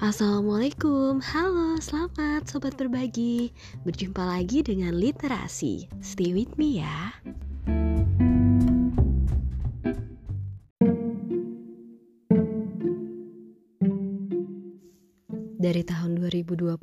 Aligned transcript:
Assalamualaikum, 0.00 1.20
halo 1.20 1.76
selamat 1.76 2.48
sobat 2.48 2.72
berbagi. 2.80 3.52
Berjumpa 3.84 4.24
lagi 4.24 4.64
dengan 4.64 4.96
literasi. 4.96 5.92
Stay 6.00 6.32
with 6.32 6.56
me 6.56 6.80
ya. 6.80 7.12
Dari 15.60 15.84
tahun 15.84 16.16
2020 16.16 16.80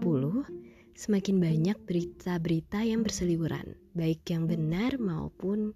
Semakin 0.93 1.36
banyak 1.41 1.77
berita-berita 1.89 2.86
yang 2.86 3.02
berseliweran 3.02 3.73
Baik 3.97 4.29
yang 4.29 4.45
benar 4.45 4.93
maupun 5.02 5.73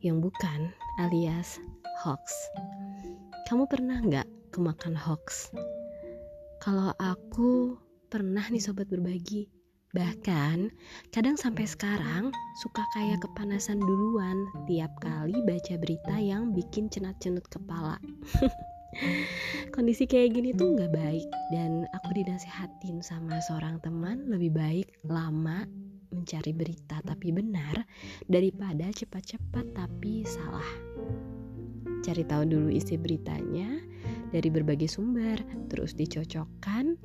yang 0.00 0.24
bukan 0.24 0.72
alias 0.96 1.60
hoax. 2.00 2.32
Kamu 3.44 3.68
pernah 3.68 4.00
nggak 4.00 4.56
kemakan 4.56 4.96
hoax? 4.96 5.52
Kalau 6.62 6.94
aku 6.94 7.74
pernah 8.06 8.46
nih 8.46 8.62
sobat 8.62 8.86
berbagi, 8.86 9.50
bahkan 9.90 10.70
kadang 11.10 11.34
sampai 11.34 11.66
sekarang 11.66 12.30
suka 12.62 12.86
kayak 12.94 13.18
kepanasan 13.18 13.82
duluan 13.82 14.46
tiap 14.70 14.94
kali 15.02 15.34
baca 15.42 15.74
berita 15.82 16.14
yang 16.22 16.54
bikin 16.54 16.86
cenat-cenut 16.86 17.42
kepala. 17.50 17.98
Kondisi 19.74 20.06
kayak 20.06 20.38
gini 20.38 20.54
tuh 20.54 20.78
nggak 20.78 20.94
baik 20.94 21.26
dan 21.50 21.82
aku 21.98 22.14
dinasihatin 22.14 23.02
sama 23.02 23.42
seorang 23.42 23.82
teman 23.82 24.30
lebih 24.30 24.54
baik 24.54 24.86
lama 25.02 25.66
mencari 26.14 26.54
berita 26.54 27.02
tapi 27.02 27.34
benar 27.34 27.74
daripada 28.30 28.86
cepat-cepat 28.94 29.66
tapi 29.74 30.22
salah. 30.22 30.70
Cari 32.06 32.22
tahu 32.22 32.46
dulu 32.46 32.70
isi 32.70 32.94
beritanya, 32.94 33.82
dari 34.32 34.48
berbagai 34.48 34.88
sumber, 34.88 35.38
terus 35.68 35.92
dicocokkan, 35.92 36.96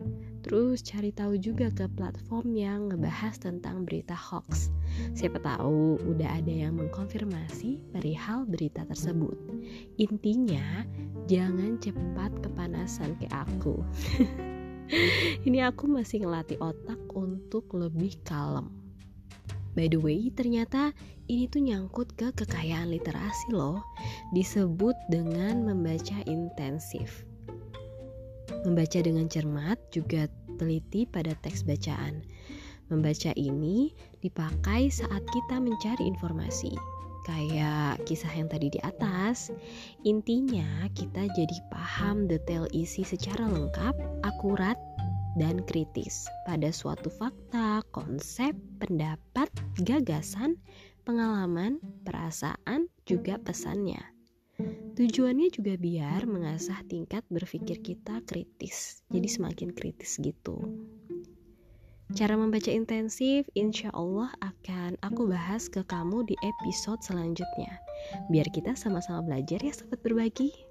terus 0.41 0.79
cari 0.81 1.11
tahu 1.11 1.35
juga 1.35 1.67
ke 1.69 1.91
platform 1.93 2.55
yang 2.55 2.87
ngebahas 2.87 3.35
tentang 3.37 3.83
berita 3.83 4.15
hoax. 4.15 4.71
Siapa 5.13 5.43
tahu 5.43 5.99
udah 6.07 6.39
ada 6.39 6.49
yang 6.49 6.79
mengkonfirmasi 6.79 7.83
perihal 7.91 8.47
berita 8.47 8.87
tersebut. 8.87 9.35
Intinya, 9.99 10.87
jangan 11.27 11.77
cepat 11.83 12.31
kepanasan 12.39 13.19
kayak 13.19 13.45
aku. 13.45 13.83
Ini 15.47 15.67
aku 15.67 15.91
masih 15.91 16.23
ngelatih 16.23 16.63
otak 16.63 16.97
untuk 17.11 17.67
lebih 17.75 18.15
kalem. 18.23 18.86
By 19.77 19.85
the 19.85 20.01
way, 20.01 20.33
ternyata 20.33 20.89
ini 21.29 21.45
tuh 21.45 21.61
nyangkut 21.61 22.17
ke 22.17 22.33
kekayaan 22.33 22.89
literasi 22.89 23.53
loh. 23.53 23.85
Disebut 24.33 24.97
dengan 25.13 25.61
membaca 25.69 26.17
intensif. 26.25 27.21
Membaca 28.65 28.97
dengan 28.97 29.29
cermat 29.29 29.77
juga 29.93 30.25
teliti 30.57 31.05
pada 31.05 31.37
teks 31.45 31.61
bacaan. 31.61 32.25
Membaca 32.89 33.29
ini 33.37 33.93
dipakai 34.25 34.89
saat 34.89 35.21
kita 35.29 35.61
mencari 35.61 36.09
informasi. 36.09 36.73
Kayak 37.27 38.01
kisah 38.07 38.33
yang 38.33 38.47
tadi 38.47 38.71
di 38.71 38.79
atas, 38.81 39.51
intinya 40.07 40.87
kita 40.95 41.27
jadi 41.37 41.57
paham 41.69 42.25
detail 42.25 42.65
isi 42.71 43.03
secara 43.03 43.45
lengkap, 43.45 43.93
akurat, 44.23 44.79
dan 45.37 45.61
kritis 45.63 46.25
pada 46.43 46.73
suatu 46.73 47.07
fakta, 47.13 47.85
konsep, 47.93 48.57
pendapat, 48.81 49.47
gagasan, 49.85 50.57
pengalaman, 51.05 51.79
perasaan, 52.03 52.89
juga 53.07 53.39
pesannya. 53.39 54.01
Tujuannya 54.97 55.53
juga 55.53 55.77
biar 55.77 56.25
mengasah 56.25 56.81
tingkat 56.89 57.21
berpikir 57.29 57.79
kita 57.85 58.25
kritis, 58.25 59.05
jadi 59.13 59.29
semakin 59.29 59.69
kritis 59.71 60.17
gitu. 60.17 60.57
Cara 62.17 62.33
membaca 62.33 62.71
intensif, 62.73 63.45
insya 63.53 63.93
Allah 63.93 64.33
akan 64.41 64.97
aku 65.05 65.29
bahas 65.29 65.69
ke 65.69 65.85
kamu 65.85 66.25
di 66.25 66.35
episode 66.41 67.03
selanjutnya. 67.05 67.77
Biar 68.33 68.49
kita 68.49 68.73
sama-sama 68.73 69.21
belajar 69.21 69.61
ya 69.61 69.75
sobat 69.75 70.01
berbagi. 70.01 70.66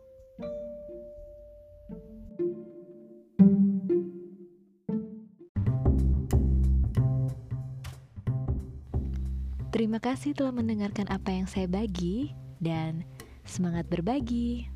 Terima 9.76 10.00
kasih 10.00 10.32
telah 10.32 10.56
mendengarkan 10.56 11.04
apa 11.12 11.36
yang 11.36 11.44
saya 11.44 11.68
bagi 11.68 12.32
dan 12.64 13.04
semangat 13.44 13.84
berbagi. 13.92 14.72